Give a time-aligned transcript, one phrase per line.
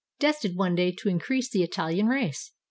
[0.17, 2.53] Destined one day to increase the Itahan race.